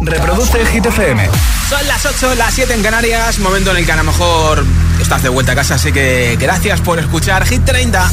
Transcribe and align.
Reproduce 0.00 0.64
Hit 0.66 0.86
FM. 0.86 1.28
Son 1.68 1.86
las 1.86 2.04
8, 2.06 2.34
las 2.34 2.54
7 2.54 2.74
en 2.74 2.82
Canarias, 2.82 3.38
momento 3.38 3.70
en 3.70 3.78
el 3.78 3.86
que 3.86 3.92
a 3.92 3.96
lo 3.96 4.04
mejor 4.04 4.64
estás 5.00 5.22
de 5.22 5.28
vuelta 5.28 5.52
a 5.52 5.54
casa, 5.54 5.74
así 5.74 5.92
que 5.92 6.36
gracias 6.40 6.80
por 6.80 6.98
escuchar 6.98 7.46
Hit 7.46 7.64
30. 7.64 8.10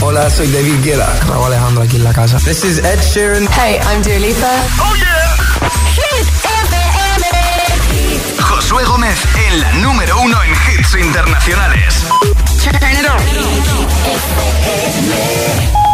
Hola, 0.00 0.30
soy 0.30 0.50
David 0.50 0.82
Guetta. 0.82 1.12
Raúl 1.28 1.46
Alejandro 1.46 1.82
aquí 1.82 1.96
en 1.96 2.04
la 2.04 2.12
casa. 2.12 2.38
This 2.38 2.64
is 2.64 2.78
Ed 2.78 3.00
Sheeran. 3.00 3.48
Hey, 3.48 3.78
I'm 3.86 4.02
Dua 4.02 4.18
Lipa. 4.18 4.50
Oh 4.80 4.94
yeah. 4.96 5.36
Hit 5.94 6.26
FM. 6.44 8.42
Josué 8.42 8.84
Gómez 8.84 9.18
en 9.48 9.60
la 9.60 9.72
número 9.72 10.20
uno 10.20 10.36
en 10.42 10.50
hits 10.50 10.94
internacionales. 10.94 12.04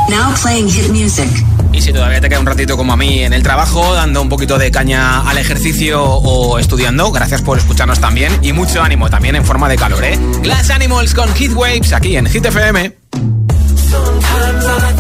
Now 0.09 0.35
playing 0.43 0.69
hit 0.69 0.91
music. 0.91 1.29
Y 1.73 1.83
si 1.83 1.93
todavía 1.93 2.21
te 2.21 2.29
queda 2.29 2.41
un 2.41 2.47
ratito 2.47 2.77
como 2.77 2.93
a 2.93 2.97
mí 2.97 3.23
en 3.23 3.33
el 3.33 3.43
trabajo, 3.43 3.95
dando 3.95 4.23
un 4.23 4.29
poquito 4.29 4.59
de 4.59 4.71
caña 4.71 5.21
al 5.21 5.39
ejercicio 5.39 6.03
o 6.03 6.59
estudiando, 6.59 7.13
gracias 7.13 7.43
por 7.43 7.59
escucharnos 7.59 8.01
también 8.01 8.33
y 8.43 8.53
mucho 8.53 8.83
ánimo 8.83 9.11
también 9.11 9.37
en 9.37 9.45
forma 9.45 9.69
de 9.69 9.77
calor, 9.77 10.03
¿eh? 10.05 10.19
Glass 10.43 10.71
Animals 10.71 11.15
con 11.15 11.33
Heat 11.35 11.53
Waves 11.53 11.93
aquí 11.93 12.17
en 12.17 12.27
Hit 12.27 12.47
FM. 12.47 12.97
Sometimes 13.91 14.65
all 14.65 14.81
I 14.81 14.99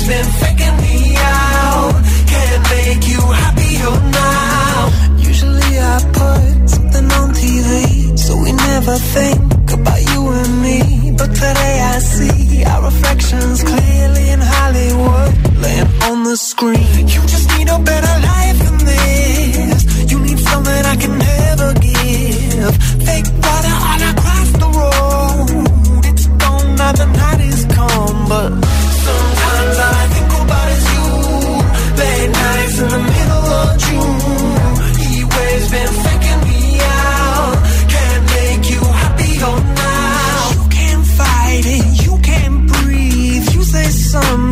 Waves 0.00 0.08
been 0.08 0.32
faking 0.40 0.76
me 0.82 1.16
out. 1.16 1.92
Can't 2.26 2.62
make 2.70 3.08
you 3.08 3.20
happier 3.20 3.92
oh, 3.92 4.10
now. 4.12 5.18
Usually 5.18 5.78
I 5.78 5.98
put 6.12 6.70
something 6.70 7.06
on 7.12 7.30
TV, 7.34 8.18
so 8.18 8.36
we 8.36 8.52
never 8.52 8.96
think 8.96 9.72
about 9.72 10.00
you 10.12 10.28
and 10.28 10.62
me. 10.62 11.12
But 11.16 11.34
today 11.34 11.80
I 11.94 11.98
see 11.98 12.64
our 12.64 12.84
reflections 12.84 13.62
clearly 13.62 14.30
in 14.30 14.40
Hollywood, 14.40 15.32
laying 15.62 15.90
on 16.08 16.24
the 16.24 16.36
screen. 16.36 17.08
You 17.08 17.20
just 17.26 17.48
need 17.58 17.68
a 17.68 17.78
better 17.78 18.16
life 18.32 18.58
than 18.58 18.78
this. 18.78 20.10
You 20.10 20.18
need 20.20 20.38
something 20.38 20.84
I 20.92 20.96
can 20.96 21.18
never 21.18 21.74
give. 21.74 22.74
Fake 23.06 23.28
water 23.44 23.76
all 23.88 24.02
across 24.12 24.50
the 24.62 24.68
road. 24.80 26.04
It's 26.06 26.26
gone 26.26 26.76
now 26.76 26.92
the 26.92 27.06
night 27.06 27.40
is 27.40 27.64
come, 27.66 28.28
but 28.28 28.69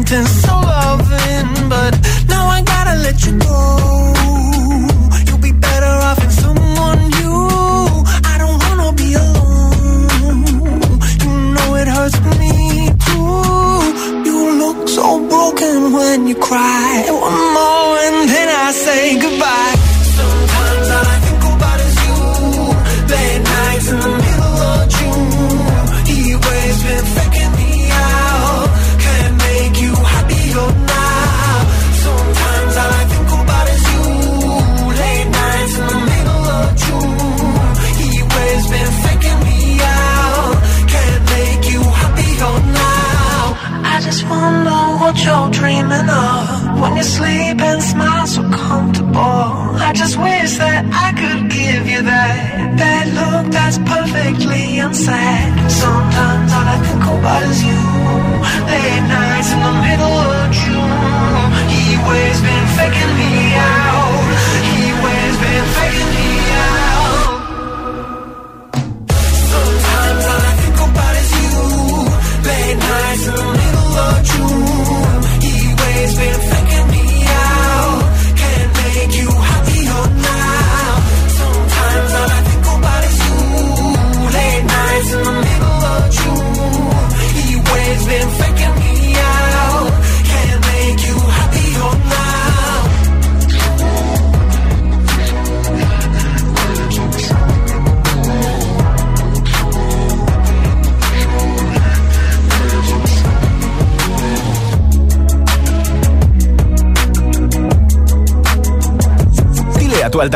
sentence 0.08 0.37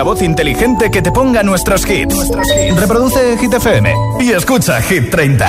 altavoz 0.02 0.22
inteligente 0.22 0.90
que 0.90 1.00
te 1.00 1.12
ponga 1.12 1.44
nuestros 1.44 1.88
hits. 1.88 2.28
Reproduce 2.76 3.38
Hit 3.38 3.54
FM 3.54 3.94
y 4.18 4.32
escucha 4.32 4.82
Hit 4.82 5.10
30. 5.12 5.46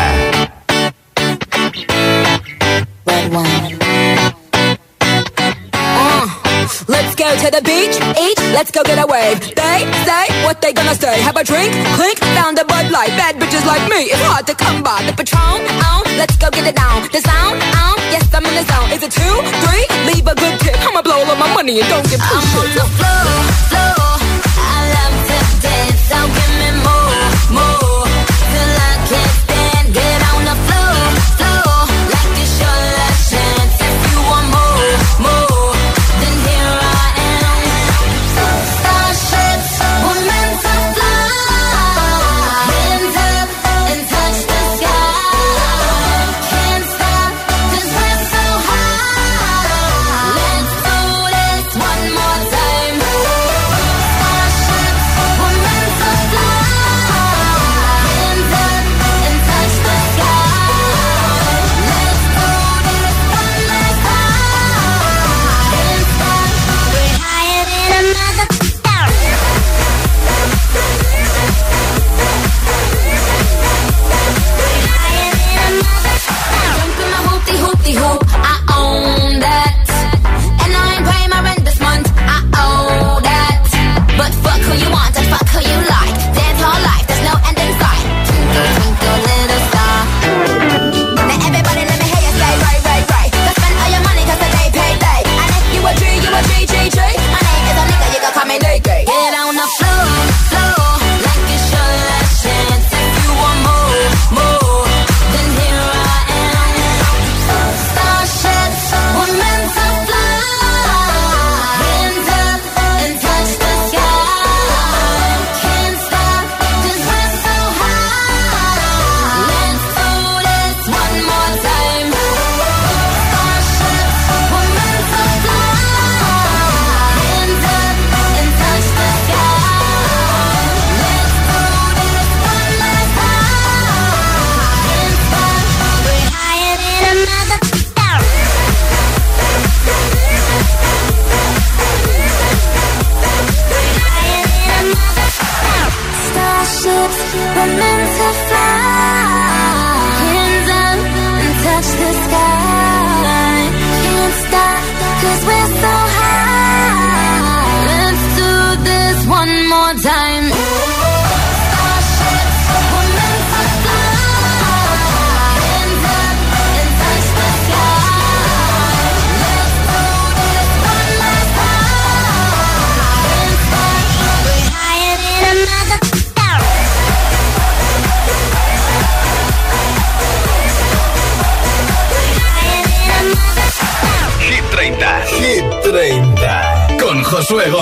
Let's 6.86 7.16
go 7.16 7.26
to 7.36 7.50
the 7.50 7.62
beach, 7.64 7.98
eat, 8.22 8.40
let's 8.54 8.70
go 8.70 8.84
get 8.84 9.00
a 9.00 9.08
wave. 9.08 9.40
They 9.56 9.90
say 10.06 10.30
what 10.46 10.62
they 10.62 10.72
gonna 10.72 10.94
say. 10.94 11.20
Have 11.24 11.38
a 11.38 11.44
drink, 11.44 11.74
clink, 11.96 12.20
found 12.38 12.60
a 12.60 12.66
Bud 12.66 12.92
Light. 12.92 13.10
Bad 13.18 13.38
bitches 13.38 13.66
like 13.66 13.82
me, 13.90 14.12
it's 14.14 14.22
hard 14.22 14.46
to 14.46 14.54
come 14.54 14.84
by. 14.84 15.02
The 15.08 15.14
Patron, 15.14 15.66
oh, 15.82 16.04
let's 16.18 16.38
go 16.38 16.52
get 16.52 16.68
it 16.68 16.76
down. 16.76 17.02
The 17.12 17.22
sound, 17.22 17.58
oh, 17.58 17.96
yes, 18.12 18.30
I'm 18.32 18.46
in 18.46 18.54
the 18.54 18.66
zone. 18.72 18.92
Is 18.92 19.02
it 19.02 19.12
two, 19.12 19.36
three? 19.66 20.14
Leave 20.14 20.28
a 20.28 20.36
good 20.36 20.60
tip. 20.60 20.78
I'ma 20.86 21.02
blow 21.02 21.26
all 21.26 21.36
my 21.38 21.52
money 21.56 21.80
and 21.80 21.90
don't 21.90 22.08
give 22.08 22.20
two 22.20 22.38
I'm 22.38 22.60
on 22.60 22.70
the 22.76 22.86
floor, 22.94 23.34
floor. 23.72 24.03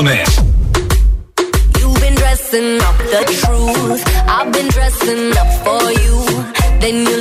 Gómez. 0.02 0.36
You've 1.78 2.00
been 2.02 2.16
dressing 2.16 2.82
up 2.82 2.98
the 2.98 3.24
truth. 3.40 4.04
I've 4.28 4.52
been 4.52 4.68
dressing 4.70 5.38
up 5.38 5.52
for 5.64 5.92
you. 5.92 6.18
Then 6.80 7.06
you 7.06 7.21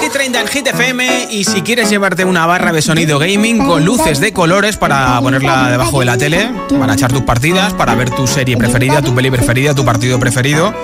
Hit 0.00 0.12
30 0.12 0.40
en 0.40 0.48
Hit 0.48 0.66
FM 0.66 1.28
y 1.30 1.44
si 1.44 1.62
quieres 1.62 1.90
llevarte 1.90 2.24
una 2.24 2.46
barra 2.46 2.72
de 2.72 2.82
sonido 2.82 3.18
gaming 3.18 3.58
con 3.58 3.84
luces 3.84 4.20
de 4.20 4.32
colores 4.32 4.76
para 4.76 5.20
ponerla 5.20 5.70
debajo 5.70 6.00
de 6.00 6.06
la 6.06 6.18
tele, 6.18 6.50
para 6.78 6.94
echar 6.94 7.12
tus 7.12 7.22
partidas, 7.22 7.72
para 7.74 7.94
ver 7.94 8.10
tu 8.10 8.26
serie 8.26 8.56
preferida, 8.56 9.02
tu 9.02 9.14
peli 9.14 9.30
preferida, 9.30 9.74
tu 9.74 9.84
partido 9.84 10.18
preferido 10.18 10.74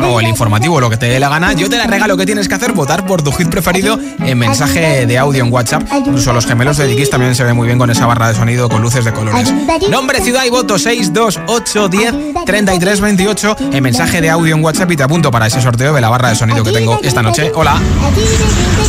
o 0.00 0.20
el 0.20 0.26
informativo, 0.26 0.80
lo 0.80 0.88
que 0.88 0.96
te 0.96 1.06
dé 1.06 1.20
la 1.20 1.28
gana, 1.28 1.52
yo 1.52 1.68
te 1.68 1.76
la 1.76 1.86
regalo. 1.86 2.16
que 2.16 2.26
tienes 2.26 2.48
que 2.48 2.54
hacer? 2.54 2.72
Votar 2.72 3.04
por 3.06 3.22
tu 3.22 3.32
hit 3.32 3.48
preferido 3.48 3.98
en 4.20 4.38
mensaje 4.38 5.06
de 5.06 5.18
audio 5.18 5.44
en 5.44 5.52
WhatsApp. 5.52 5.82
Incluso 5.92 6.32
los 6.32 6.46
gemelos 6.46 6.76
de 6.76 6.86
Dickies 6.86 7.10
también 7.10 7.34
se 7.34 7.44
ve 7.44 7.52
muy 7.52 7.66
bien 7.66 7.78
con 7.78 7.90
esa 7.90 8.06
barra 8.06 8.28
de 8.28 8.34
sonido 8.34 8.68
con 8.68 8.80
luces 8.80 9.04
de 9.04 9.12
colores. 9.12 9.52
Nombre, 9.90 10.20
ciudad 10.20 10.44
y 10.44 10.50
voto 10.50 10.78
62810 10.78 12.44
3328 12.44 13.56
en 13.72 13.82
mensaje 13.82 14.20
de 14.20 14.30
audio 14.30 14.54
en 14.54 14.64
WhatsApp 14.64 14.90
y 14.92 14.96
te 14.96 15.02
apunto 15.02 15.30
para 15.30 15.46
ese 15.46 15.60
sorteo 15.60 15.94
de 15.94 16.00
la 16.00 16.08
barra 16.08 16.30
de 16.30 16.36
sonido 16.36 16.64
que 16.64 16.72
tengo 16.72 17.00
esta 17.02 17.22
noche. 17.22 17.52
Hola. 17.54 17.80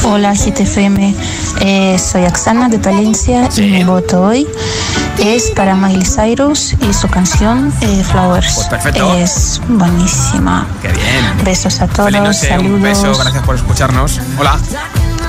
Hola 0.05 0.33
GTFM, 0.33 1.15
eh, 1.61 1.97
soy 1.97 2.23
Oxana 2.25 2.67
de 2.69 2.77
Palencia 2.79 3.49
Sí. 3.49 3.63
y 3.63 3.71
mi 3.71 3.83
voto 3.83 4.21
hoy 4.21 4.47
es 5.17 5.51
para 5.51 5.75
Miley 5.75 6.05
Cyrus 6.05 6.75
y 6.87 6.93
su 6.93 7.07
canción 7.07 7.73
eh, 7.81 8.03
Flowers. 8.11 8.53
Pues 8.55 8.67
perfecto. 8.67 9.13
Es 9.15 9.61
buenísima. 9.67 10.67
Qué 10.81 10.89
bien. 10.89 11.43
Besos 11.45 11.79
a 11.81 11.87
todos, 11.87 12.11
Feliz 12.11 12.21
noche, 12.21 12.49
saludos. 12.49 12.71
un 12.71 12.81
beso, 12.81 13.13
gracias 13.17 13.43
por 13.43 13.55
escucharnos. 13.55 14.19
Hola. 14.39 14.59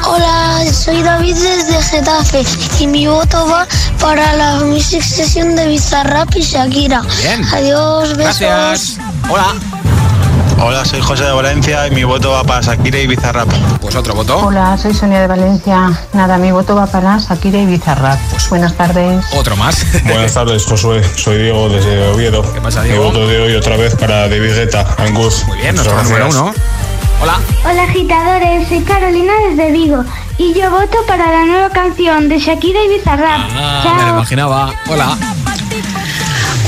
Hola, 0.07 0.61
soy 0.73 1.03
David 1.03 1.35
desde 1.37 1.81
Getafe 1.83 2.45
y 2.81 2.87
mi 2.89 3.07
voto 3.07 3.47
va 3.49 3.67
para 4.01 4.35
la 4.37 4.57
Music 4.65 5.03
Session 5.03 5.55
de 5.57 5.67
Bizarrap 5.69 6.35
y 6.37 6.43
Shakira. 6.43 7.01
Bien. 7.23 7.45
Adiós, 7.55 8.17
besos. 8.17 8.41
Gracias. 8.41 8.97
Hola. 9.31 9.55
Hola, 10.61 10.85
soy 10.85 11.01
José 11.01 11.25
de 11.25 11.33
Valencia 11.33 11.87
y 11.87 11.91
mi 11.91 12.05
voto 12.05 12.31
va 12.31 12.45
para 12.45 12.61
Shakira 12.61 12.99
y 12.99 13.07
Bizarrap. 13.07 13.49
Pues 13.81 13.95
otro 13.97 14.15
voto. 14.15 14.39
Hola, 14.39 14.77
soy 14.79 14.95
Sonia 14.95 15.21
de 15.21 15.27
Valencia. 15.27 15.93
Nada, 16.13 16.39
mi 16.39 16.53
voto 16.53 16.75
va 16.75 16.87
para 16.87 17.19
Shakira 17.19 17.59
y 17.59 17.67
Bizarrap. 17.67 18.19
Pues 18.31 18.49
Buenas 18.49 18.75
tardes. 18.75 19.25
Otro 19.35 19.57
más. 19.57 19.85
Buenas 20.05 20.33
tardes, 20.33 20.65
Josué. 20.65 21.03
Soy 21.17 21.39
Diego 21.39 21.69
desde 21.69 22.09
Oviedo. 22.09 22.43
¿Qué 22.53 22.61
pasa, 22.61 22.83
Diego? 22.83 23.05
Mi 23.05 23.11
voto 23.11 23.27
de 23.27 23.41
hoy 23.41 23.55
otra 23.55 23.77
vez 23.77 23.95
para 23.97 24.29
David 24.29 24.55
Guetta, 24.55 24.87
Angus. 24.99 25.45
Muy 25.47 25.59
bien, 25.59 25.75
nuestro 25.75 26.03
número 26.03 26.29
uno. 26.29 26.55
Hola. 27.23 27.39
Hola 27.65 27.85
agitadores, 27.85 28.69
soy 28.69 28.81
Carolina 28.83 29.33
desde 29.49 29.73
Vigo 29.73 30.05
y 30.37 30.53
yo 30.53 30.71
voto 30.71 30.99
para 31.07 31.31
la 31.31 31.45
nueva 31.47 31.71
canción 31.71 32.29
de 32.29 32.39
Shakira 32.39 32.83
y 32.85 32.89
Bizarrap. 32.89 33.41
Ah, 33.57 33.95
me 33.97 34.03
lo 34.03 34.09
imaginaba. 34.11 34.73
Hola. 34.89 35.17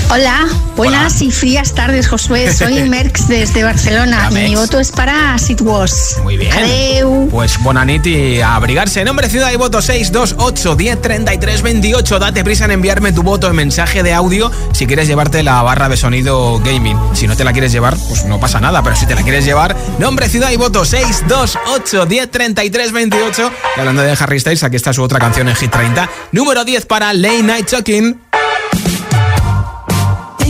Hola, 0.08 0.46
buenas 0.76 1.20
y 1.20 1.32
frías 1.32 1.74
tardes, 1.74 2.06
Josué. 2.08 2.52
Soy 2.54 2.88
Merx 2.88 3.26
desde 3.26 3.64
Barcelona 3.64 4.30
mi 4.30 4.54
voto 4.54 4.78
es 4.78 4.92
para 4.92 5.36
Sitwos. 5.38 6.16
Muy 6.22 6.36
bien. 6.36 6.52
Adeu. 6.52 7.28
Pues 7.28 7.60
Bonaniti, 7.60 8.40
a 8.40 8.54
abrigarse. 8.54 9.04
Nombre, 9.04 9.28
ciudad 9.28 9.50
y 9.52 9.56
voto 9.56 9.82
628 9.82 10.76
10 10.76 11.62
28. 11.62 12.18
Date 12.20 12.44
prisa 12.44 12.66
en 12.66 12.70
enviarme 12.70 13.12
tu 13.12 13.22
voto 13.22 13.48
en 13.48 13.56
mensaje 13.56 14.04
de 14.04 14.14
audio 14.14 14.50
si 14.72 14.86
quieres 14.86 15.08
llevarte 15.08 15.42
la 15.42 15.60
barra 15.62 15.88
de 15.88 15.96
sonido 15.96 16.60
gaming. 16.60 16.98
Si 17.14 17.26
no 17.26 17.36
te 17.36 17.42
la 17.42 17.52
quieres 17.52 17.72
llevar, 17.72 17.96
pues 18.08 18.24
no 18.26 18.38
pasa 18.38 18.60
nada, 18.60 18.82
pero 18.82 18.94
si 18.94 19.06
te 19.06 19.14
la 19.14 19.22
quieres 19.22 19.44
llevar, 19.44 19.76
nombre, 19.98 20.28
ciudad 20.28 20.50
y 20.50 20.56
voto 20.56 20.84
628 20.84 22.06
10 22.06 22.30
33 22.30 22.92
28. 22.92 23.52
Y 23.76 23.80
hablando 23.80 24.02
de 24.02 24.12
Harry 24.12 24.38
Styles, 24.38 24.62
aquí 24.62 24.76
está 24.76 24.92
su 24.92 25.02
otra 25.02 25.18
canción 25.18 25.48
en 25.48 25.56
Hit 25.56 25.70
30. 25.72 26.08
Número 26.30 26.64
10 26.64 26.86
para 26.86 27.12
Late 27.12 27.42
Night 27.42 27.68
Talking. 27.68 28.25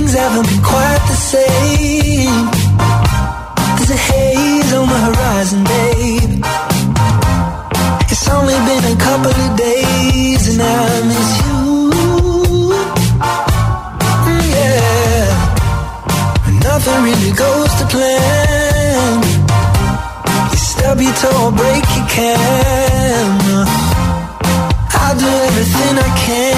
things 0.06 0.18
haven't 0.18 0.46
been 0.46 0.62
quite 0.62 1.02
the 1.08 1.18
same. 1.34 2.50
There's 3.76 3.90
a 3.90 3.96
haze 3.96 4.72
on 4.72 4.88
the 4.88 4.98
horizon, 5.06 5.64
babe. 5.64 6.44
It's 8.10 8.28
only 8.28 8.54
been 8.68 8.84
a 8.94 8.96
couple 9.06 9.34
of 9.46 9.56
days, 9.56 10.42
and 10.50 10.62
I 10.62 11.02
miss 11.10 11.32
you. 11.42 12.72
Yeah, 14.54 15.26
nothing 16.68 17.00
really 17.08 17.32
goes 17.32 17.72
to 17.80 17.86
plan. 17.94 19.22
You 20.52 20.58
stub 20.70 21.00
your 21.00 21.14
toe 21.14 21.46
or 21.46 21.52
break 21.52 21.84
your 21.96 22.08
camera. 22.18 23.64
I'll 25.02 25.18
do 25.18 25.30
everything 25.46 25.98
I 25.98 26.10
can. 26.26 26.55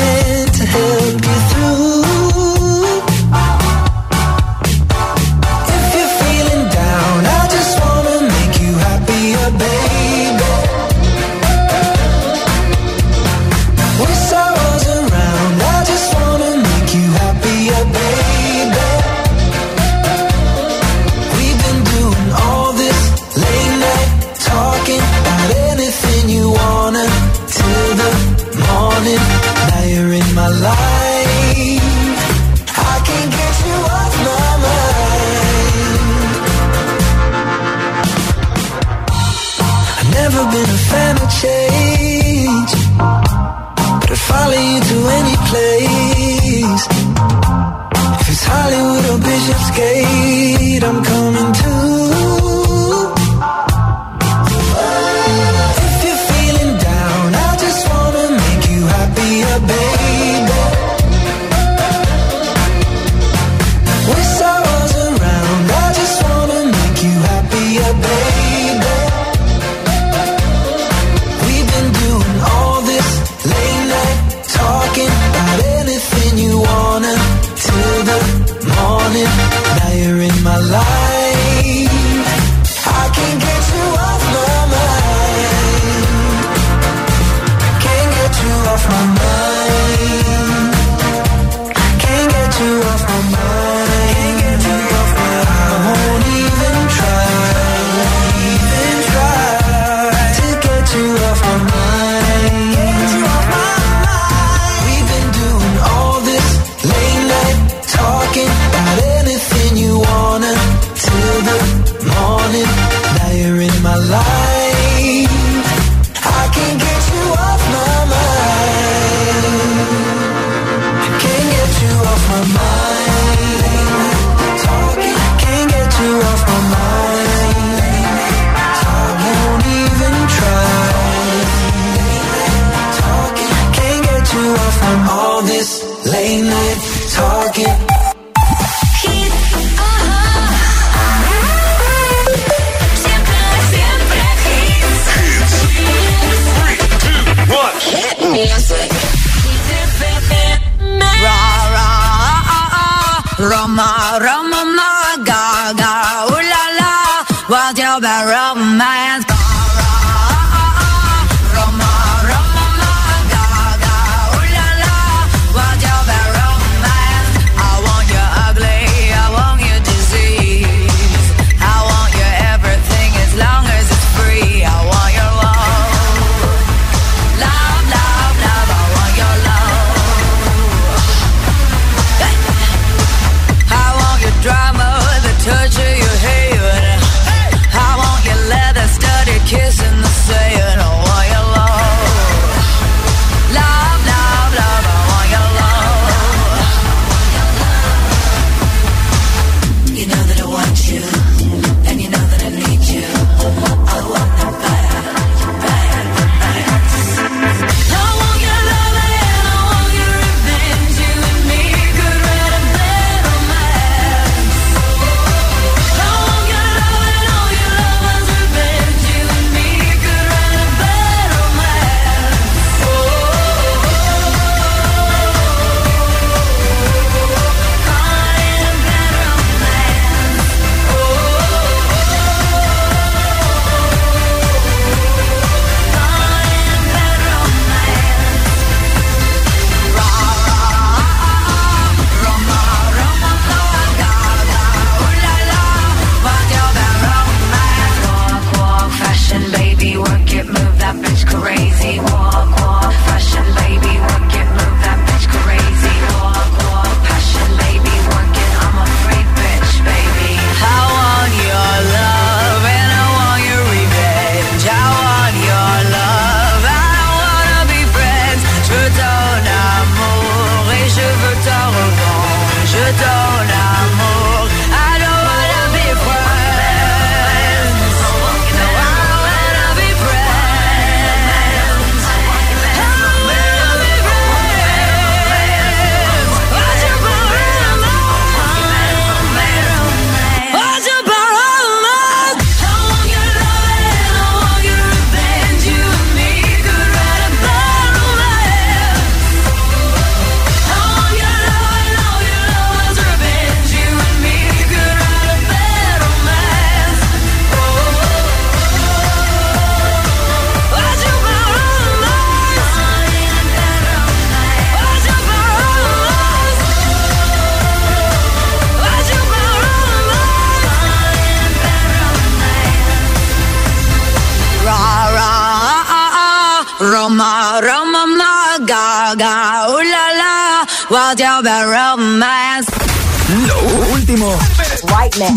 Lo 333.47 333.61
último 333.93 334.39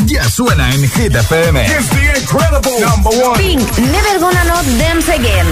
ya 0.05 0.23
suena 0.29 0.73
en 0.73 0.89
Hit 0.89 1.13
FM. 1.13 1.65
It's 1.65 1.89
the 1.89 2.19
incredible 2.21 2.79
number 2.79 3.09
one. 3.09 3.37
Pink, 3.37 3.59
Never 3.77 4.19
Gonna 4.19 4.43
Not 4.45 4.65
Dance 4.79 5.09
Again. 5.09 5.47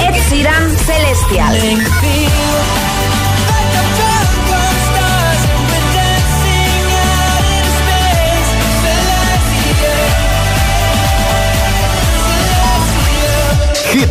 Ed 0.00 0.16
Sheeran, 0.28 0.76
Celestial. 0.86 2.71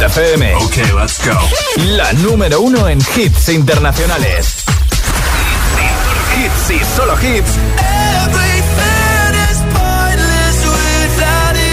Hit 0.01 0.09
FM. 0.09 0.55
Ok, 0.55 0.77
let's 0.95 1.19
go. 1.23 1.37
La 1.95 2.11
número 2.13 2.61
uno 2.61 2.87
en 2.87 2.97
hits 3.15 3.49
internacionales. 3.49 4.63
Hits 6.35 6.71
y 6.71 6.95
solo 6.95 7.13
hits. 7.21 7.51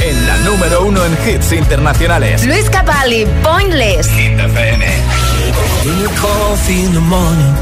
En 0.03 0.27
la 0.27 0.37
número 0.39 0.85
uno 0.85 1.01
en 1.07 1.17
hits 1.27 1.53
internacionales. 1.53 2.45
Luis 2.45 2.69
Capaldi, 2.69 3.25
Pointless. 3.43 4.11
Hit 4.11 4.39
FM. 4.39 4.85
Your 5.99 6.11
coffee 6.21 6.85
in 6.85 6.93
the 6.93 7.01
morning, 7.01 7.55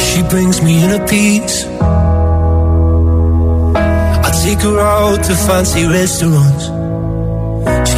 she 0.00 0.22
brings 0.22 0.60
me 0.60 0.82
in 0.82 1.00
a 1.00 1.06
piece. 1.06 1.66
I 4.24 4.30
take 4.42 4.60
her 4.62 4.80
out 4.80 5.22
to 5.22 5.34
fancy 5.36 5.86
restaurants. 5.86 6.67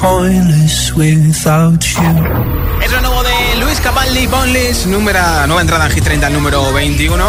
Pointless 0.00 0.92
without 0.94 1.82
you. 1.84 2.82
Es 2.82 2.92
lo 2.92 3.00
nuevo 3.00 3.22
de 3.22 3.56
Luis 3.60 3.80
Capaldi, 3.80 4.26
Boneless, 4.26 4.86
número, 4.86 5.20
nueva 5.46 5.60
entrada 5.60 5.86
en 5.86 5.92
Hit 5.92 6.04
30, 6.04 6.28
el 6.28 6.32
número 6.32 6.72
21. 6.72 7.24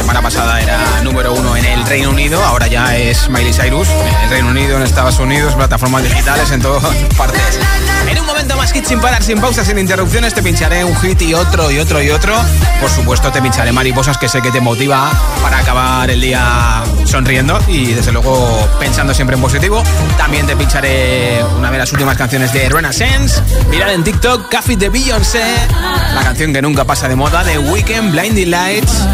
Semana 0.00 0.22
pasada 0.22 0.58
era 0.62 1.02
número 1.02 1.34
1 1.34 1.56
en 1.58 1.64
el 1.66 1.86
Reino 1.86 2.08
Unido, 2.08 2.42
ahora 2.42 2.66
ya 2.68 2.96
es 2.96 3.28
Miley 3.28 3.52
Cyrus 3.52 3.86
en 3.90 4.24
el 4.24 4.30
Reino 4.30 4.48
Unido, 4.48 4.78
en 4.78 4.82
Estados 4.82 5.18
Unidos, 5.18 5.54
plataformas 5.54 6.02
digitales, 6.02 6.50
en 6.52 6.62
todas 6.62 6.82
partes. 7.18 7.60
En 8.08 8.18
un 8.18 8.24
momento 8.24 8.56
más 8.56 8.72
hit 8.72 8.86
sin 8.86 8.98
parar, 8.98 9.22
sin 9.22 9.38
pausas, 9.42 9.66
sin 9.66 9.78
interrupciones, 9.78 10.32
te 10.32 10.42
pincharé 10.42 10.84
un 10.84 10.96
hit 10.96 11.20
y 11.20 11.34
otro 11.34 11.70
y 11.70 11.78
otro 11.78 12.02
y 12.02 12.08
otro. 12.08 12.34
Por 12.80 12.88
supuesto, 12.88 13.30
te 13.30 13.42
pincharé 13.42 13.72
mariposas 13.72 14.16
que 14.16 14.26
sé 14.26 14.40
que 14.40 14.50
te 14.50 14.60
motiva 14.62 15.10
para 15.42 15.58
acabar 15.58 16.10
el 16.10 16.22
día 16.22 16.82
sonriendo 17.04 17.58
y 17.68 17.92
desde 17.92 18.10
luego 18.10 18.68
pensando 18.80 19.12
siempre 19.12 19.36
en 19.36 19.42
positivo. 19.42 19.82
También 20.16 20.46
te 20.46 20.56
pincharé 20.56 21.44
una 21.58 21.70
de 21.70 21.76
las 21.76 21.92
últimas 21.92 22.16
canciones 22.16 22.54
de 22.54 22.70
Renaissance, 22.70 23.42
mirar 23.68 23.90
en 23.90 24.02
TikTok, 24.02 24.48
Café 24.48 24.76
de 24.76 24.88
Beyoncé, 24.88 25.44
la 26.14 26.22
canción 26.22 26.54
que 26.54 26.62
nunca 26.62 26.86
pasa 26.86 27.06
de 27.06 27.16
moda 27.16 27.44
de 27.44 27.58
Weekend, 27.58 28.12
Blinding 28.12 28.50
Lights. 28.50 29.06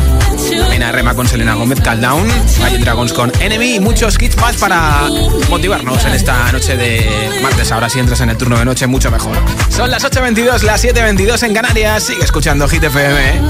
También 0.59 0.93
Rema 0.93 1.15
con 1.15 1.27
Selena 1.29 1.55
Gómez, 1.55 1.81
Calm 1.81 2.01
Down, 2.01 2.29
Imagine 2.59 2.85
Dragons 2.85 3.13
con 3.13 3.33
Enemy 3.41 3.75
y 3.77 3.81
muchos 3.81 4.21
hits 4.21 4.37
más 4.39 4.57
para 4.57 5.09
motivarnos 5.49 6.05
en 6.05 6.15
esta 6.15 6.51
noche 6.53 6.77
de 6.77 7.41
martes. 7.43 7.71
Ahora 7.73 7.89
si 7.89 7.99
entras 7.99 8.21
en 8.21 8.31
el 8.31 8.37
turno 8.37 8.59
de 8.59 8.65
noche, 8.65 8.87
mucho 8.87 9.11
mejor. 9.11 9.37
Son 9.69 9.91
las 9.91 10.05
8.22, 10.05 10.63
las 10.63 10.85
7.22 10.85 11.43
en 11.43 11.55
Canarias. 11.55 12.05
Sigue 12.05 12.25
escuchando 12.25 12.69
Hit 12.69 12.85
FM. 12.85 13.31
¿eh? 13.31 13.41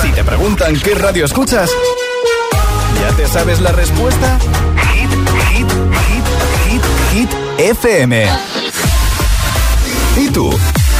Si 0.00 0.10
te 0.12 0.24
preguntan 0.24 0.78
qué 0.80 0.94
radio 0.94 1.24
escuchas, 1.24 1.70
¿Ya 3.00 3.16
te 3.16 3.26
sabes 3.26 3.60
la 3.60 3.72
respuesta? 3.72 4.38
Hit, 4.92 5.10
hit, 5.50 5.70
hit, 6.08 6.24
hit, 6.68 6.82
hit, 7.12 7.30
FM. 7.58 8.28
¿Y 10.16 10.28
tú? 10.28 10.50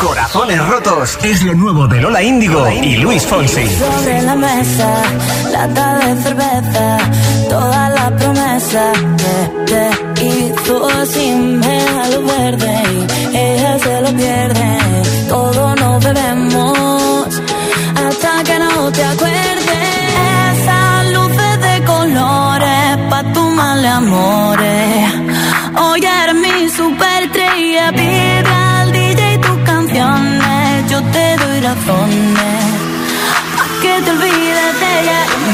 Corazones 0.00 0.66
rotos 0.66 1.18
es 1.22 1.42
lo 1.42 1.54
nuevo 1.54 1.86
de 1.86 2.00
Lola 2.00 2.22
Índigo 2.22 2.66
y 2.70 2.96
Luis 2.96 3.26
Fonsi. 3.26 3.66
Sobre 3.68 4.22
la 4.22 4.34
mesa, 4.34 5.02
lata 5.52 5.98
de 5.98 6.22
cerveza, 6.22 6.98
toda 7.50 7.88
la 7.90 8.16
promesa 8.16 8.92
que 9.18 9.66
te 9.66 10.24
hizo 10.24 11.06
sin 11.06 11.62
a 11.62 12.08
lo 12.08 12.22
verde 12.22 12.82
y 13.32 13.36
ella 13.36 13.78
se 13.78 14.00
lo 14.00 14.08
pierde. 14.16 14.78
Todo 15.28 15.76
no 15.76 16.00
bebemos 16.00 17.42
hasta 17.94 18.44
que 18.44 18.58
no 18.58 18.90
te 18.92 19.04
acuerdes. 19.04 19.70
Esas 20.54 21.12
luces 21.12 21.60
de 21.60 21.84
colores 21.84 22.96
pa' 23.10 23.32
tu 23.34 23.42
mal 23.50 23.84
amores. 23.84 24.49
Te 34.04 34.10
olvides 34.10 34.80
de 34.80 35.00
ella. 35.00 35.49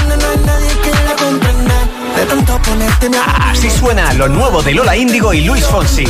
Ilusiones, 0.00 0.18
no 0.18 0.28
hay 0.30 0.38
nadie 0.46 0.80
que 0.80 0.90
la 0.90 1.16
comprenda. 1.16 1.74
De 2.16 2.26
tanto 2.26 2.58
ponerte 2.62 3.08
mi 3.08 3.16
Así 3.16 3.70
suena 3.70 4.12
lo 4.14 4.28
nuevo 4.28 4.62
de 4.62 4.74
Lola 4.74 4.96
Índigo 4.96 5.32
y 5.32 5.42
Luis 5.42 5.64
Fonsi. 5.66 6.04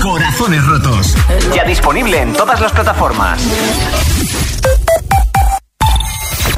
Corazones 0.00 0.64
rotos. 0.64 1.14
Ya 1.54 1.64
disponible 1.64 2.20
en 2.20 2.32
todas 2.32 2.60
las 2.60 2.72
plataformas. 2.72 3.40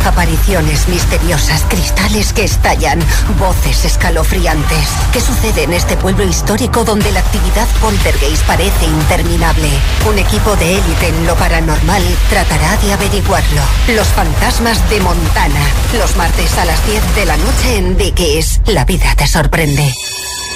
Apariciones 0.05 0.89
misteriosas, 0.89 1.65
cristales 1.69 2.33
que 2.33 2.45
estallan, 2.45 2.99
voces 3.39 3.85
escalofriantes. 3.85 4.89
¿Qué 5.13 5.21
sucede 5.21 5.63
en 5.63 5.73
este 5.73 5.97
pueblo 5.97 6.25
histórico 6.25 6.85
donde 6.85 7.13
la 7.13 7.21
actividad 7.21 7.69
poltergeist 7.81 8.45
parece 8.45 8.87
interminable? 8.87 9.69
Un 10.09 10.19
equipo 10.19 10.57
de 10.57 10.75
élite 10.79 11.09
en 11.09 11.27
lo 11.27 11.35
paranormal 11.37 12.03
tratará 12.29 12.77
de 12.79 12.93
averiguarlo. 12.93 13.63
Los 13.95 14.09
fantasmas 14.09 14.91
de 14.91 15.01
Montana. 15.01 15.61
Los 15.99 16.17
martes 16.17 16.59
a 16.59 16.65
las 16.65 16.85
10 16.87 17.15
de 17.15 17.27
la 17.27 17.37
noche 17.37 17.77
en 17.77 17.97
Dickies. 17.97 18.61
La 18.67 18.85
vida 18.85 19.15
te 19.17 19.27
sorprende. 19.27 19.95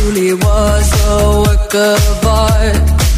truly 0.00 0.32
was 0.32 0.88
a 1.06 1.40
work 1.40 1.74
of 1.74 2.26
art. 2.26 3.09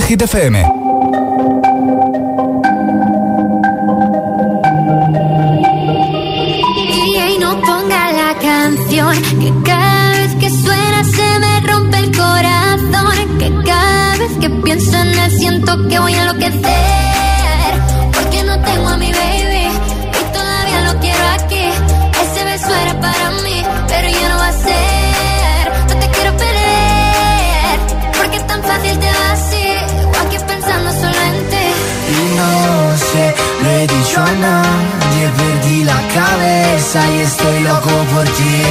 Hit 0.00 0.22
FM. 0.22 0.81
Cabeza 36.92 37.14
y 37.14 37.20
estoy 37.20 37.60
loco 37.60 37.90
por 38.12 38.24
ti. 38.24 38.61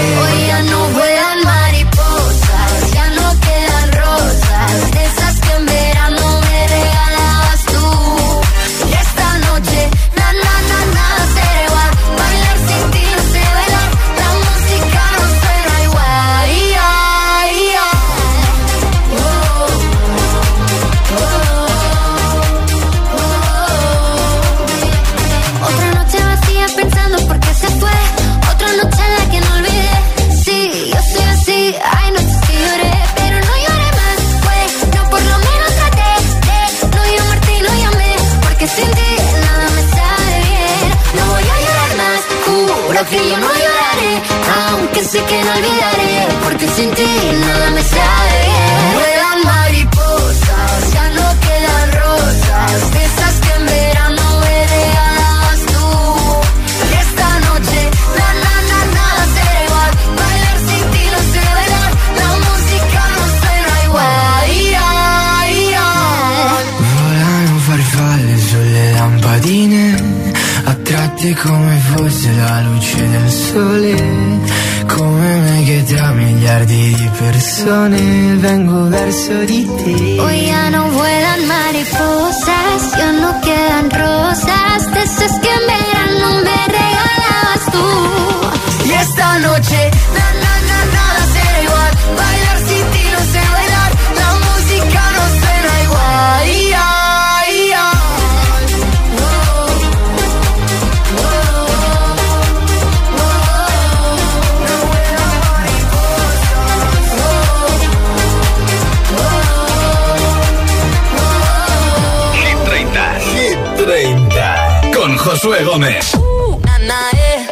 Josué 115.42 115.64
Gómez. 115.64 116.14
Nah, 116.14 116.78
nah, 116.86 117.10
yeah. 117.14 117.48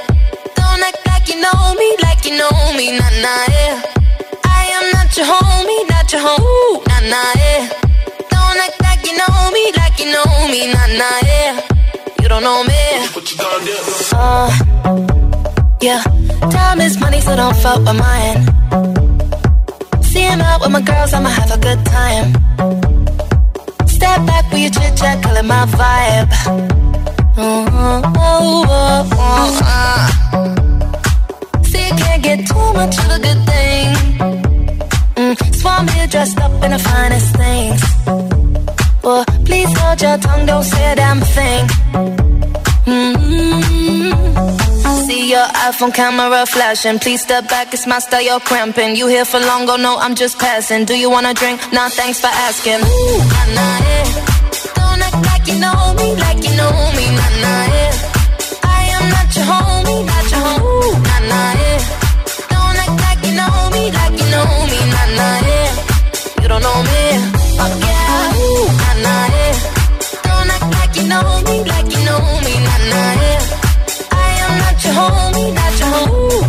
Don't 0.55 0.83
act 0.83 0.99
like 1.07 1.27
you 1.27 1.41
know 1.41 1.73
me, 1.73 1.95
like 2.03 2.23
you 2.23 2.37
know 2.37 2.73
me, 2.77 2.91
nah, 2.91 3.09
nah, 3.19 3.45
eh. 3.47 3.51
yeah. 3.51 3.81
I 4.45 4.65
am 4.77 4.91
not 4.93 5.17
your 5.17 5.25
homie, 5.25 5.89
not 5.89 6.11
your 6.11 6.21
home, 6.21 6.83
nah, 6.87 6.99
nah, 7.09 7.33
eh. 7.33 7.39
yeah. 7.41 7.69
Don't 8.29 8.59
act 8.61 8.79
like 8.83 9.03
you 9.07 9.17
know 9.17 9.51
me, 9.51 9.71
like 9.75 9.97
you 9.99 10.11
know 10.11 10.47
me, 10.51 10.71
nah, 10.71 10.85
nah, 10.85 11.17
eh. 11.23 11.25
yeah. 11.25 11.61
You 12.21 12.27
don't 12.29 12.43
know 12.43 12.63
me. 12.63 13.07
What 13.13 13.31
you 13.31 13.37
gonna 13.39 13.65
do? 13.65 13.77
Uh, 14.13 14.49
yeah. 15.81 16.03
Time 16.51 16.81
is 16.81 16.99
money, 16.99 17.21
so 17.21 17.35
don't 17.35 17.55
fuck 17.55 17.79
with 17.79 17.97
mine. 17.97 18.45
See 20.03 20.21
him 20.21 20.41
out 20.41 20.61
with 20.61 20.69
my 20.71 20.81
girls, 20.81 21.11
I'ma 21.13 21.29
have 21.29 21.51
a 21.51 21.57
good 21.57 21.83
time. 21.85 22.33
Step 23.87 24.27
back 24.27 24.45
with 24.51 24.61
your 24.61 24.69
chit 24.69 24.95
chat, 24.95 25.23
call 25.23 25.35
it 25.35 25.43
my 25.45 25.65
vibe. 25.65 26.88
See, 31.63 31.87
you 31.87 31.95
can't 31.95 32.21
get 32.21 32.45
too 32.45 32.73
much 32.73 32.97
of 32.99 33.11
a 33.11 33.19
good 33.19 33.45
thing. 33.45 33.59
Here 35.95 36.07
dressed 36.07 36.37
up 36.39 36.51
in 36.61 36.71
the 36.71 36.79
finest 36.79 37.35
things. 37.37 37.81
Well, 39.01 39.23
please 39.45 39.71
hold 39.79 40.01
your 40.01 40.17
tongue, 40.17 40.45
don't 40.45 40.63
say 40.63 40.95
damn 40.95 41.21
thing. 41.21 41.67
See 45.05 45.29
your 45.29 45.47
iPhone 45.67 45.93
camera 45.93 46.45
flashing. 46.45 46.99
Please 46.99 47.21
step 47.21 47.47
back, 47.47 47.73
it's 47.73 47.87
my 47.87 47.99
style, 47.99 48.21
you're 48.21 48.41
cramping. 48.41 48.97
You 48.97 49.07
here 49.07 49.23
for 49.23 49.39
long, 49.39 49.69
oh 49.69 49.77
no, 49.77 49.97
I'm 49.97 50.15
just 50.15 50.37
passing. 50.37 50.83
Do 50.83 50.97
you 50.97 51.09
wanna 51.09 51.33
drink? 51.33 51.61
Nah, 51.71 51.87
thanks 51.87 52.19
for 52.19 52.27
asking. 52.27 52.81
Ooh. 52.83 54.38
Don't 54.79 55.01
act 55.07 55.19
like 55.29 55.45
you 55.51 55.57
know 55.63 55.79
me, 55.99 56.07
like 56.23 56.41
you 56.47 56.53
know 56.59 56.73
me, 56.97 57.05
nah, 57.17 57.31
nah, 57.43 57.63
yeah. 57.75 57.93
I 58.77 58.81
am 58.97 59.05
not 59.15 59.27
your 59.35 59.45
homie, 59.51 59.99
not 60.09 60.25
your 60.31 60.41
home, 60.47 60.97
nah, 61.09 61.21
nah, 61.31 61.51
yeah. 61.61 61.79
Don't 62.53 62.77
act 62.83 62.95
like 63.05 63.21
you 63.27 63.33
know 63.39 63.55
me, 63.75 63.83
like 63.99 64.15
you 64.21 64.27
know 64.33 64.49
me, 64.71 64.79
nah, 64.93 65.07
nah, 65.19 65.47
yeah. 65.49 65.69
You 66.41 66.47
don't 66.51 66.63
know 66.67 66.79
me, 66.89 67.01
oh 67.63 67.71
yeah, 67.85 68.39
ooh, 68.43 68.67
nah, 68.81 69.05
nah. 69.05 69.27
Don't 70.27 70.49
act 70.55 70.67
like 70.77 70.93
you 70.99 71.05
know 71.11 71.27
me, 71.47 71.55
like 71.71 71.89
you 71.95 72.01
know 72.07 72.21
me, 72.45 72.53
nah, 72.67 72.79
nah, 72.91 73.11
yeah. 73.23 73.41
I 74.25 74.29
am 74.45 74.53
not 74.63 74.77
your 74.83 74.93
homie, 74.99 75.49
not 75.59 75.73
your 75.81 75.91
home, 75.95 76.48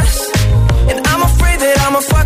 that 1.61 1.77
I'm 1.85 1.95
a 1.95 2.01
fighter 2.01 2.20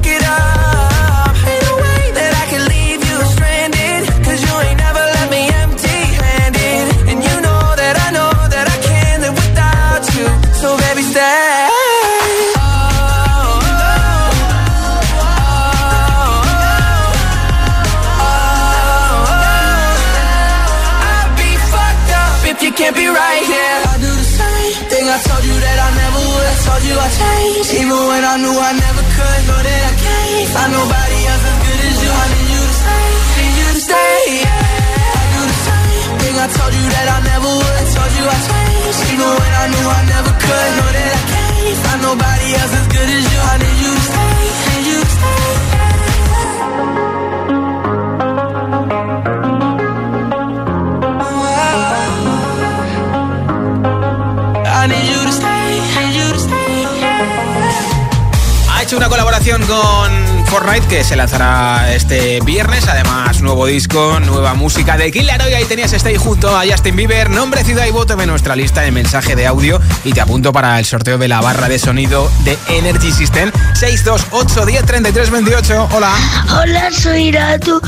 que 60.89 61.03
se 61.03 61.15
lanzará 61.15 61.93
este 61.93 62.39
viernes. 62.41 62.87
Además, 62.87 63.39
nuevo 63.41 63.67
disco, 63.67 64.19
nueva 64.19 64.55
música 64.55 64.97
de 64.97 65.11
Killer 65.11 65.39
Hoy 65.43 65.53
ahí 65.53 65.65
tenías 65.65 65.93
Stay 65.93 66.17
junto 66.17 66.57
a 66.57 66.63
Justin 66.65 66.95
Bieber. 66.95 67.29
Nombre, 67.29 67.63
ciudad 67.63 67.85
y 67.85 67.91
voto 67.91 68.15
de 68.15 68.25
nuestra 68.25 68.55
lista 68.55 68.81
de 68.81 68.91
mensaje 68.91 69.35
de 69.35 69.45
audio. 69.45 69.79
Y 70.03 70.13
te 70.13 70.21
apunto 70.21 70.51
para 70.51 70.79
el 70.79 70.85
sorteo 70.85 71.19
de 71.19 71.27
la 71.27 71.39
barra 71.39 71.69
de 71.69 71.77
sonido 71.77 72.31
de 72.43 72.57
Energy 72.67 73.11
System 73.11 73.51
628 73.75 74.65
10 74.65 74.85
33 74.85 75.29
28. 75.29 75.89
Hola. 75.91 76.13
Hola, 76.59 76.91
soy 76.91 77.27
Iratu 77.27 77.79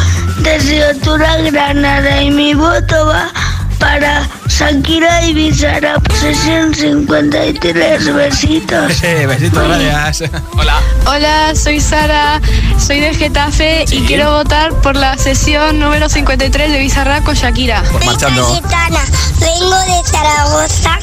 desde 0.43 0.85
Otura, 0.91 1.35
Granada 1.37 2.21
y 2.21 2.29
mi 2.29 2.53
voto 2.53 3.07
va 3.07 3.31
para 3.79 4.27
Shakira 4.47 5.23
y 5.25 5.33
Bizarra, 5.33 5.95
sesión 6.19 6.73
53, 6.73 8.13
besitos. 8.13 9.01
Besitos, 9.27 9.67
gracias. 9.67 10.31
Hola. 10.51 10.81
Hola, 11.05 11.55
soy 11.55 11.79
Sara, 11.79 12.41
soy 12.87 13.01
de 13.01 13.13
Getafe 13.13 13.83
y 13.91 14.05
quiero 14.05 14.31
votar 14.31 14.71
por 14.75 14.95
la 14.95 15.17
sesión 15.17 15.77
número 15.77 16.07
53 16.07 16.71
de 16.71 16.79
Bizarra 16.79 17.21
con 17.21 17.35
Shakira. 17.35 17.83
Pues 17.91 18.05
marchando. 18.05 18.45
Gitana, 18.55 19.03
vengo 19.41 19.77
de 19.77 20.09
Zaragoza. 20.09 20.97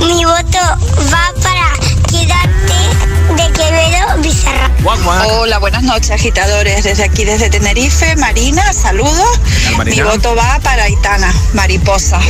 Mi 0.00 0.26
voto 0.26 0.58
va 1.10 1.32
para 1.42 1.55
Hola, 4.86 5.58
buenas 5.58 5.82
noches, 5.82 6.12
agitadores. 6.12 6.84
Desde 6.84 7.02
aquí, 7.02 7.24
desde 7.24 7.50
Tenerife, 7.50 8.14
Marina, 8.16 8.72
saludos. 8.72 9.40
Mi 9.84 10.00
voto 10.00 10.36
va 10.36 10.60
para 10.62 10.84
Aitana, 10.84 11.34
mariposa. 11.54 12.20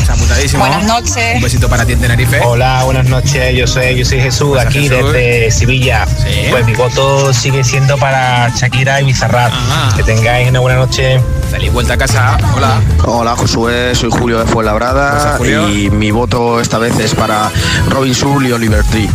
Buenas 0.56 0.84
noches. 0.84 1.34
Un 1.34 1.42
besito 1.42 1.68
para 1.68 1.84
ti 1.84 1.92
en 1.92 2.00
Tenerife. 2.00 2.40
Hola, 2.40 2.82
buenas 2.84 3.06
noches. 3.06 3.54
Yo 3.54 3.66
soy, 3.66 3.98
yo 3.98 4.06
soy 4.06 4.22
Jesús, 4.22 4.58
aquí 4.58 4.88
Jesús. 4.88 5.12
desde 5.12 5.50
Sevilla. 5.50 6.06
Pues 6.48 6.64
mi 6.64 6.72
voto 6.72 7.34
sigue 7.34 7.62
siendo 7.62 7.98
para 7.98 8.48
Shakira 8.48 9.02
y 9.02 9.04
Bizarrap. 9.04 9.52
Que 9.94 10.02
tengáis 10.02 10.48
una 10.48 10.60
buena 10.60 10.78
noche. 10.78 11.20
Feliz 11.50 11.72
vuelta 11.72 11.94
a 11.94 11.96
casa. 11.96 12.36
Hola. 12.54 12.80
Hola 13.04 13.36
Josué, 13.36 13.94
soy 13.94 14.10
Julio 14.10 14.38
de 14.38 14.46
Fuenlabrada 14.46 15.36
Julio. 15.38 15.68
y 15.68 15.90
mi 15.90 16.10
voto 16.10 16.60
esta 16.60 16.78
vez 16.78 16.98
es 16.98 17.14
para 17.14 17.50
Robin 17.88 18.14
Soul 18.14 18.46
y 18.46 18.52
Oliver 18.52 18.84
Tree. 18.84 19.08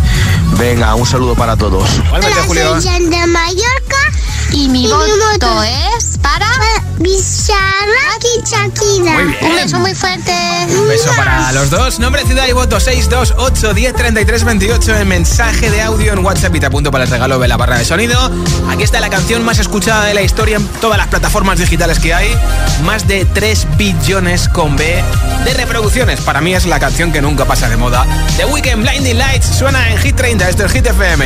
Venga, 0.58 0.96
un 0.96 1.06
saludo 1.06 1.36
para 1.36 1.58
todos. 1.58 1.90
Igualmente, 2.06 2.40
Julio. 2.48 2.82
Soy 2.82 2.90
Jan 2.90 3.10
de 3.10 3.28
Mallorca 3.28 3.98
Y 4.52 4.70
mi 4.70 4.88
voto 4.88 5.64
es 5.64 6.18
para 6.22 6.48
Bizarra 7.02 8.18
y 8.22 8.48
Shakira. 8.48 9.18
Un 9.42 9.56
beso 9.56 9.80
muy 9.80 9.96
fuerte. 9.96 10.32
Un 10.70 10.88
beso 10.88 11.12
para 11.16 11.52
los 11.52 11.70
dos. 11.70 12.00
Nombre, 12.00 12.24
ciudad 12.26 12.48
y 12.48 12.52
voto 12.52 12.80
628 12.80 13.74
10 13.74 13.94
33 13.96 14.44
28 14.44 14.98
en 14.98 15.08
mensaje 15.08 15.72
de 15.72 15.82
audio 15.82 16.14
en 16.14 16.24
WhatsApp 16.24 16.56
y 16.56 16.60
te 16.60 16.68
apunto 16.68 16.92
para 16.92 17.06
el 17.06 17.10
regalo 17.10 17.40
de 17.40 17.48
la 17.48 17.58
barra 17.58 17.78
de 17.78 17.86
sonido. 17.86 18.32
Aquí 18.70 18.84
está 18.84 19.00
la 19.00 19.10
canción 19.10 19.44
más 19.44 19.58
escuchada 19.58 20.06
de 20.06 20.14
la 20.14 20.22
historia 20.22 20.58
en 20.58 20.68
todas 20.80 20.98
las 20.98 21.08
plataformas 21.08 21.58
digitales 21.58 22.00
que 22.00 22.14
hay. 22.14 22.30
Más 22.84 23.08
de 23.08 23.26
3 23.26 23.68
billones 23.78 24.48
con 24.48 24.76
B 24.76 25.04
de 25.44 25.54
reproducciones. 25.56 26.22
Para 26.22 26.42
mí 26.42 26.54
es 26.54 26.66
la 26.66 26.80
canción 26.80 27.12
que 27.12 27.22
nunca 27.22 27.46
pasa 27.46 27.68
de 27.68 27.78
moda. 27.78 28.06
The 28.38 28.46
Weekend 28.46 28.84
Blinding 28.84 29.18
Lights 29.18 29.48
suena 29.58 29.92
en 29.92 29.98
Hit 29.98 30.16
30. 30.16 30.50
Esto 30.50 30.66
es 30.66 30.72
Hit 30.72 30.86
FM. 30.86 31.26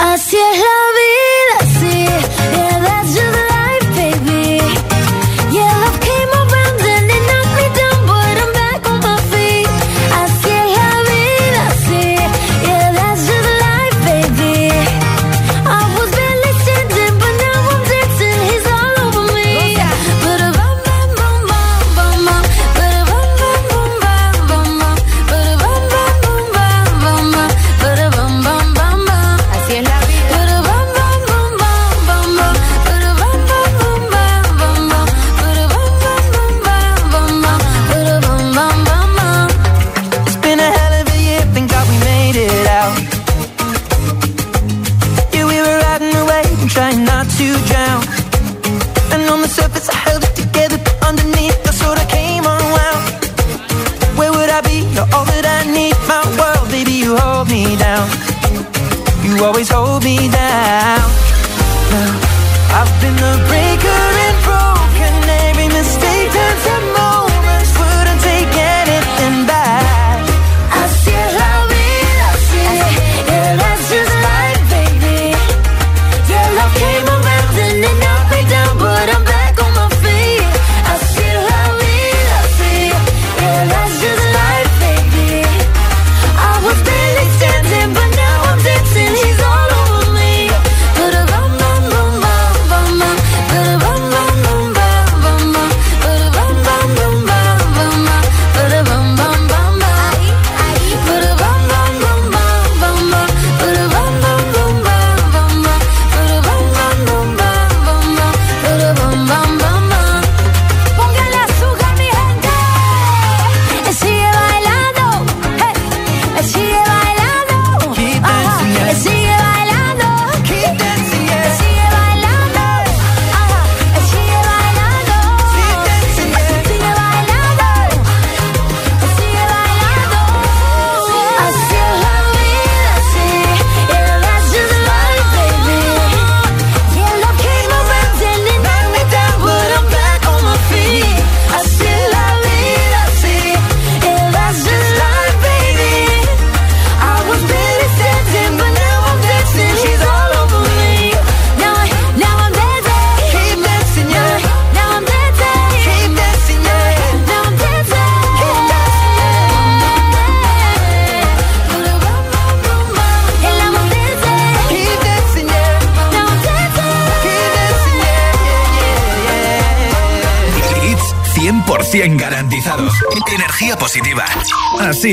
Así 0.00 0.36
es 0.36 0.58
la 0.58 0.78
vida. 0.96 1.37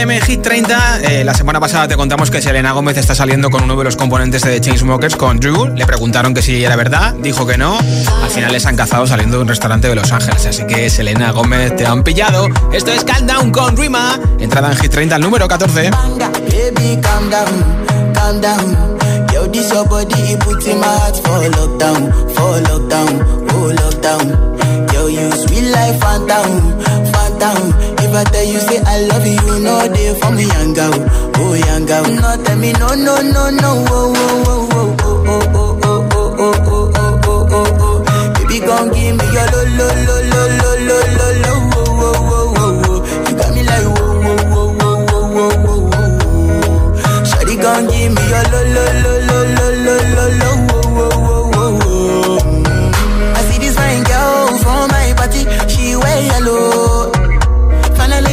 FM 0.00 0.20
Hit 0.22 0.40
30. 0.40 1.00
Eh, 1.02 1.24
la 1.24 1.34
semana 1.34 1.60
pasada 1.60 1.86
te 1.86 1.94
contamos 1.94 2.30
que 2.30 2.40
Selena 2.40 2.72
Gómez 2.72 2.96
está 2.96 3.14
saliendo 3.14 3.50
con 3.50 3.64
uno 3.64 3.76
de 3.76 3.84
los 3.84 3.96
componentes 3.96 4.40
de 4.40 4.52
The 4.52 4.60
Chainsmokers, 4.62 5.14
con 5.14 5.38
Drew. 5.38 5.74
Le 5.74 5.84
preguntaron 5.84 6.32
que 6.32 6.40
si 6.40 6.64
era 6.64 6.74
verdad, 6.74 7.12
dijo 7.18 7.46
que 7.46 7.58
no. 7.58 7.78
Al 7.78 8.30
final 8.30 8.50
les 8.50 8.64
han 8.64 8.76
cazado 8.76 9.06
saliendo 9.06 9.36
de 9.36 9.42
un 9.42 9.48
restaurante 9.48 9.88
de 9.88 9.94
Los 9.94 10.10
Ángeles. 10.10 10.46
Así 10.46 10.64
que 10.64 10.88
Selena 10.88 11.32
Gómez 11.32 11.76
te 11.76 11.84
han 11.84 12.02
pillado. 12.02 12.48
Esto 12.72 12.90
es 12.92 13.04
Countdown 13.04 13.52
con 13.52 13.76
Rima. 13.76 14.18
Entrada 14.38 14.72
en 14.72 14.78
Hit 14.78 14.90
30 14.90 15.16
al 15.16 15.20
número 15.20 15.46
14. 15.46 15.90
Baby, 15.90 16.98
calm 17.02 17.28
down, 17.28 18.14
calm 18.14 18.40
down. 18.40 18.98
Yo, 19.34 19.46
this 19.48 19.70
your 19.70 19.86
body, 19.86 20.14
it 20.14 20.40
puts 20.40 20.66
in 20.66 20.80
my 20.80 20.86
heart 20.86 21.16
for 21.16 21.44
lockdown, 21.50 22.10
for 22.34 22.58
lockdown, 22.62 23.50
oh 23.52 23.70
lockdown. 23.70 24.92
Yo, 24.94 25.08
you 25.08 25.30
sweet 25.30 25.70
life, 25.70 26.00
phantom, 26.00 26.80
phantom. 27.12 27.99
I 28.12 28.24
tell 28.24 28.44
you 28.44 28.58
say 28.60 28.78
I 28.84 29.00
love 29.06 29.26
you, 29.26 29.58
know 29.62 29.88
they 29.88 30.14
for 30.20 30.30
me, 30.32 30.44
girl, 30.74 30.94
oh 31.36 31.54
girl. 31.86 32.04
No, 32.04 32.36
tell 32.44 32.56
me 32.58 32.72
no, 32.72 32.88
no, 32.94 33.20
no, 33.22 33.50
no, 33.50 33.84
oh, 33.88 34.12
oh, 34.16 34.68
oh, 34.70 34.98
oh, 35.00 35.24
oh, 35.26 35.48
oh, 35.52 35.78
oh, 35.82 36.04
oh, 36.10 36.40
oh, 36.40 36.54
oh, 36.66 36.90
oh, 36.96 37.20
oh, 37.24 37.48
oh, 37.50 37.78
oh. 37.80 38.34
Baby, 38.34 38.58
gon' 38.66 38.88
give 38.92 39.14
me 39.16 39.24
your 39.30 39.46
lo, 39.52 39.60
lo, 39.78 39.88
lo, 40.06 40.16
lo, 40.30 40.42
lo, 40.60 40.70
lo, 40.88 40.98
lo, 41.16 41.28
lo, 41.42 41.52
oh, 41.70 41.86
oh, 41.90 42.10
oh, 42.10 42.54
oh, 42.58 42.88
oh. 42.88 42.98
You 43.28 43.34
got 43.36 43.50
me 43.54 43.62
like 43.62 43.86
whoa, 43.94 44.12
whoa, 44.20 44.36
whoa, 44.50 44.68
whoa, 44.80 44.96
whoa, 45.06 45.54
whoa, 45.64 45.90
whoa. 45.90 47.24
Shawty 47.24 47.54
gon' 47.62 47.84
give 47.88 48.10
me 48.14 48.22
your 48.28 48.44
lo, 48.52 48.60
lo, 48.74 48.84
lo, 49.02 49.12
lo, 49.28 49.38
lo, 49.56 49.68
lo, 49.86 49.94
lo, 50.14 50.24
lo, 50.40 50.49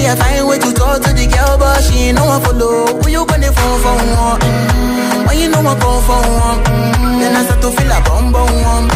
I 0.08 0.16
find 0.16 0.47
way 0.47 0.58
to 0.60 0.72
talk 0.74 1.01
to 1.03 1.12
the 1.14 1.28
girl, 1.28 1.58
but 1.58 1.82
she 1.84 2.10
ain't 2.10 2.18
no 2.18 2.26
one 2.26 2.41
follow. 2.41 2.88
Who 3.01 3.10
you 3.10 3.26
gonna 3.26 3.51
phone 3.51 3.80
for 3.84 3.95
one? 3.95 4.39
Mm, 4.41 5.28
When 5.28 5.38
you 5.39 5.49
know 5.49 5.60
I 5.60 5.76
come 5.76 6.01
for 6.08 6.22
one, 6.24 6.60
mm, 6.64 7.20
then 7.20 7.36
I 7.36 7.43
start 7.43 7.62
to 7.62 7.70
feel 7.76 7.91
a 7.91 7.99
bum 8.08 8.32
bum 8.32 8.47
one. 8.64 8.88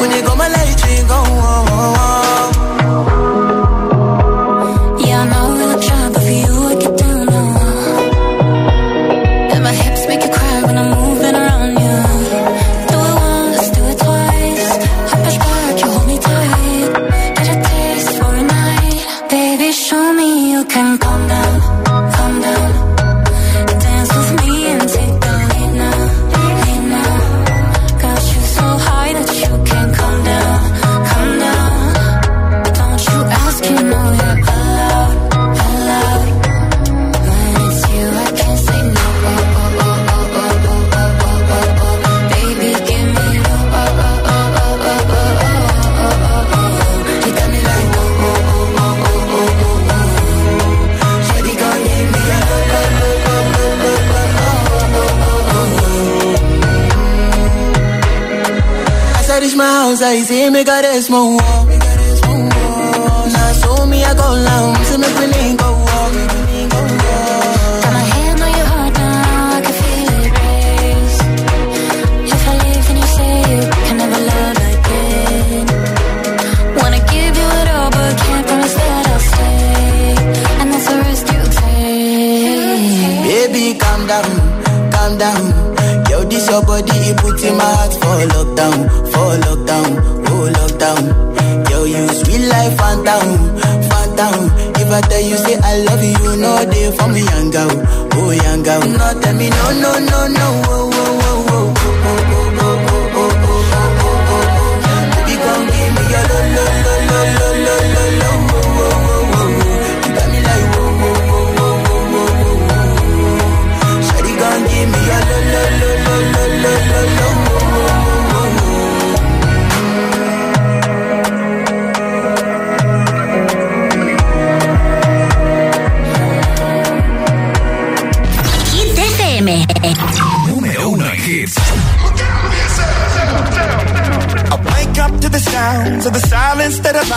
When 0.00 0.10
they 0.10 0.22
go 0.22 0.34
my 0.34 0.48
light, 0.48 0.80
we 0.82 1.02
go 1.06 1.14
on. 1.14 1.66
Yeah, 2.88 3.34
I 3.34 3.37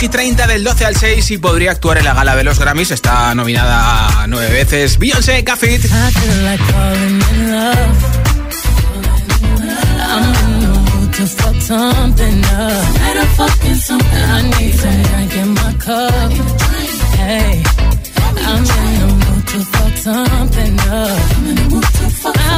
Hit 0.00 0.12
30 0.12 0.46
del 0.46 0.64
12 0.64 0.86
al 0.86 0.96
6 0.96 1.30
y 1.30 1.36
podría 1.36 1.72
actuar 1.72 1.98
en 1.98 2.06
la 2.06 2.14
gala 2.14 2.34
de 2.34 2.42
los 2.42 2.58
Grammys. 2.58 2.90
Está 2.90 3.34
nominada 3.34 4.26
nueve 4.28 4.50
veces. 4.50 4.98
Beyoncé, 4.98 5.44
Cafit. 5.44 5.84
I 5.84 6.16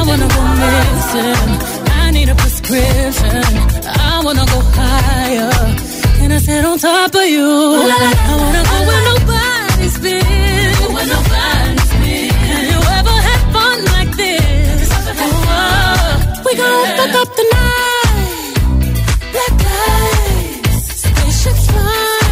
wanna 0.07 0.27
go 0.29 0.41
missing. 0.61 1.43
I 3.85 4.21
wanna 4.23 4.45
go 4.45 4.59
higher. 4.61 6.02
Can 6.23 6.31
I 6.31 6.37
sit 6.37 6.63
on 6.63 6.77
top 6.79 7.13
of 7.13 7.27
you? 7.27 7.43
I 7.43 7.83
wanna 8.39 8.63
go 8.71 8.77
where 8.87 9.03
nobody's 9.11 9.97
been. 9.99 10.23
Go 10.79 10.87
where 10.95 11.07
nobody's 11.15 11.91
been. 11.99 12.29
Have 12.47 12.65
you 12.71 12.79
ever 12.97 13.15
had 13.27 13.41
fun 13.51 13.77
like 13.95 14.11
this? 14.15 14.87
Oh, 15.19 16.41
we 16.45 16.51
gon' 16.55 16.85
yeah. 16.85 16.95
fuck 16.95 17.15
up 17.21 17.29
the 17.35 17.45
night. 17.51 18.55
Black 19.33 19.55
eyes, 19.83 20.83
spaceships 21.03 21.65
fly. 21.67 22.31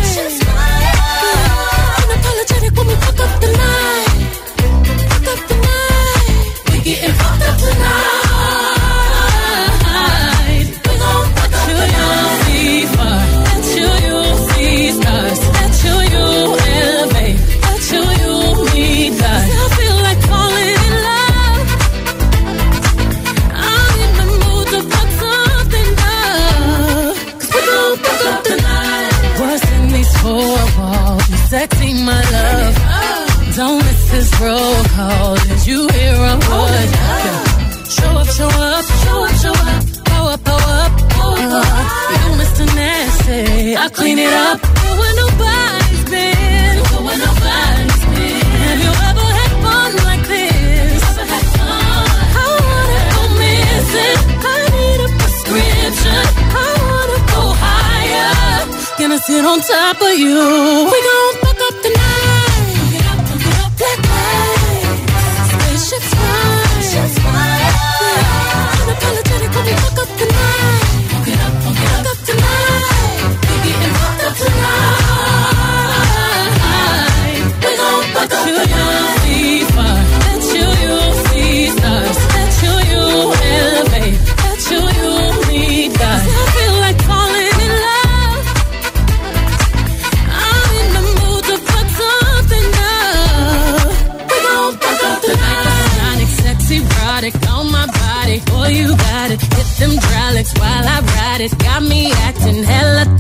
Unapologetic 1.99 2.71
when 2.77 2.87
we 2.87 2.95
fuck 3.03 3.19
up 3.25 3.33
the 3.43 3.49
night. 3.63 4.07
Fuck 5.11 5.27
up 5.33 5.41
the 5.51 5.57
night. 5.67 6.71
We 6.71 6.77
getting 6.79 7.11
fucked 7.19 7.43
up 7.43 7.57
tonight. 7.59 8.10
Roll 34.41 34.83
call. 34.95 35.35
Did 35.35 35.61
you 35.67 35.79
hear 35.95 36.15
a 36.15 36.35
word? 36.49 36.89
Show 37.95 38.11
up, 38.21 38.27
show 38.37 38.51
up, 38.69 38.85
show 39.03 39.19
up, 39.25 39.33
show 39.43 39.57
up. 39.71 39.83
Pow 40.09 40.25
up, 40.33 40.43
pow 40.43 40.61
up, 40.79 40.91
pow 41.13 41.33
up. 41.59 41.75
You 42.21 42.29
Mr. 42.41 42.65
Nasty, 42.75 43.77
I 43.77 43.89
clean 43.89 44.17
it 44.17 44.33
up. 44.33 44.57
Go 44.61 44.89
where 45.01 45.15
nobody's 45.23 46.03
been. 46.13 46.75
Where 47.05 47.19
nobody's 47.27 48.03
been. 48.15 48.45
Have 48.65 48.79
you 48.85 48.93
ever 49.09 49.27
had 49.39 49.51
fun 49.65 49.91
like 50.09 50.25
this? 50.33 51.03
I 52.41 52.49
wanna 52.67 52.99
go 53.13 53.21
missing. 53.41 54.19
I 54.51 54.57
need 54.75 54.99
a 55.05 55.09
prescription. 55.19 56.23
I 56.65 56.69
wanna 56.89 57.19
go 57.33 57.41
higher. 57.65 58.31
I 59.01 59.17
sit 59.17 59.43
on 59.45 59.59
top 59.61 60.01
of 60.01 60.13
you? 60.23 60.39
We 60.93 60.97
gon' 61.07 61.20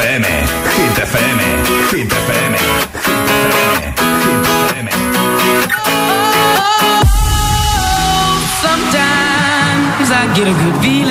up. 0.00 0.06
Hit 0.06 0.16
FM, 0.16 0.24
Hit 0.76 0.96
FM, 0.96 1.36
Hit 1.92 2.08
FM, 2.08 2.52
Hit 3.04 3.96
FM. 4.64 4.86
Sometimes 8.64 10.08
I 10.10 10.32
get 10.34 10.48
a 10.48 10.56
good 10.62 10.76
feeling, 10.82 11.09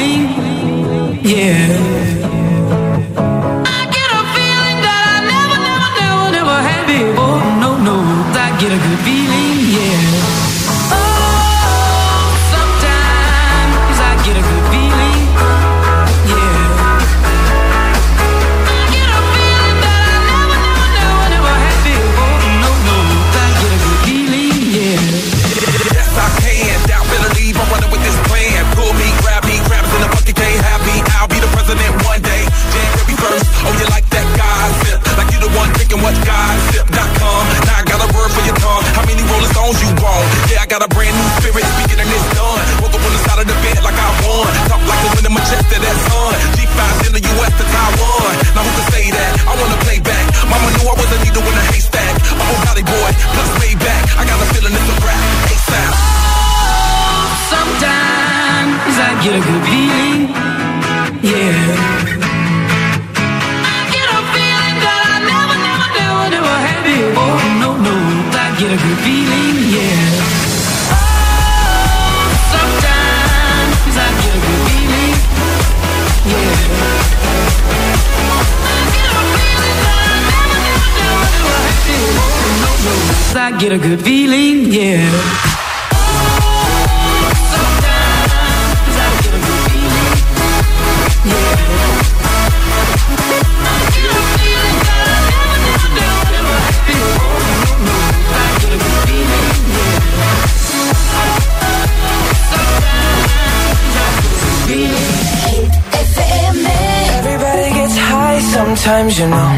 times, 108.83 109.19
you 109.19 109.27
know. 109.27 109.49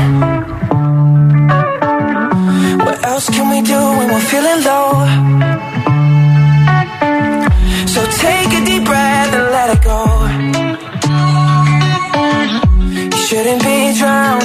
What 2.86 2.98
else 3.06 3.30
can 3.30 3.50
we 3.54 3.62
do 3.62 3.80
when 3.98 4.08
we're 4.14 4.28
feeling 4.32 4.60
low? 4.70 4.90
So 7.94 8.00
take 8.26 8.50
a 8.60 8.62
deep 8.66 8.84
breath 8.86 9.34
and 9.38 9.48
let 9.58 9.68
it 9.76 9.82
go. 9.84 10.02
You 13.14 13.22
shouldn't 13.28 13.62
be 13.64 13.78
drowning 14.00 14.41